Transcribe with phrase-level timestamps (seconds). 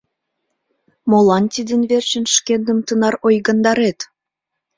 [1.09, 3.99] Молан тидын верчын шкендым тынар ойгандарет?